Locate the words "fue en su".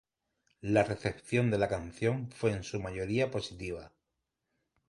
2.31-2.79